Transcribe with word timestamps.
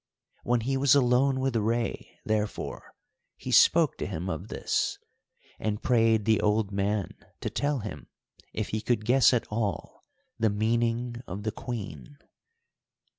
When 0.41 0.61
he 0.61 0.77
was 0.77 0.95
alone 0.95 1.39
with 1.39 1.55
Rei, 1.55 2.17
therefore, 2.25 2.95
he 3.37 3.51
spoke 3.51 3.99
to 3.99 4.07
him 4.07 4.31
of 4.31 4.47
this, 4.47 4.97
and 5.59 5.83
prayed 5.83 6.25
the 6.25 6.41
old 6.41 6.71
man 6.71 7.11
to 7.41 7.51
tell 7.51 7.81
him 7.81 8.07
if 8.51 8.69
he 8.69 8.81
could 8.81 9.05
guess 9.05 9.31
at 9.31 9.45
all 9.51 10.03
the 10.39 10.49
meaning 10.49 11.21
of 11.27 11.43
the 11.43 11.51
Queen. 11.51 12.17